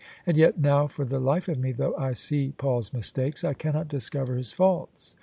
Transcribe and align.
And 0.25 0.35
yet 0.35 0.57
now 0.59 0.87
for 0.87 1.05
the 1.05 1.19
life 1.19 1.47
of 1.47 1.59
me 1.59 1.71
though 1.73 1.95
I 1.95 2.13
see 2.13 2.53
Paul's 2.57 2.91
mistakes, 2.91 3.43
I 3.43 3.53
cannot 3.53 3.87
discovec 3.87 4.35
his 4.35 4.51
faults! 4.51 5.15